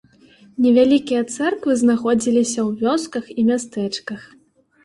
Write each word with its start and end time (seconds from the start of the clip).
Невялікія 0.65 1.21
цэрквы 1.35 1.71
знаходзіліся 1.83 2.59
ў 2.67 2.89
вёсках 2.89 3.25
і 3.39 3.47
мястэчках. 3.51 4.21